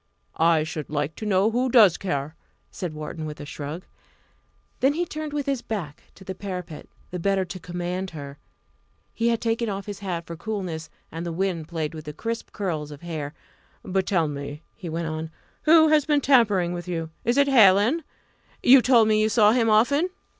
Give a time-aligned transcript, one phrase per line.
[0.37, 2.35] "I should like to know who does care!"
[2.71, 3.83] said Wharton, with a shrug.
[4.79, 8.39] Then he turned with his back to the parapet, the better to command her.
[9.13, 12.51] He had taken off his hat for coolness, and the wind played with the crisp
[12.51, 13.35] curls of hair.
[13.85, 15.29] "But tell me" he went on
[15.65, 17.11] "who has been tampering with you?
[17.23, 18.03] Is it Hallin?
[18.63, 20.09] You told me you saw him often."